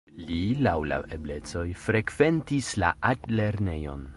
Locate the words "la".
0.91-0.97, 2.85-2.91